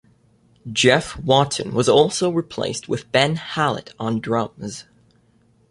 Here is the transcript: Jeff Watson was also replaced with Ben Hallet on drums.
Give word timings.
Jeff 0.73 1.15
Watson 1.19 1.75
was 1.75 1.87
also 1.87 2.31
replaced 2.31 2.89
with 2.89 3.11
Ben 3.11 3.35
Hallet 3.35 3.93
on 3.99 4.19
drums. 4.19 4.85